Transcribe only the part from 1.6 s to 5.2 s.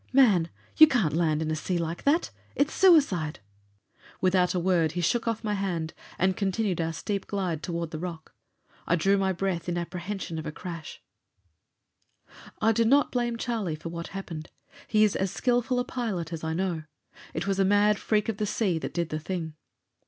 like that! It's suicide!" Without a word, he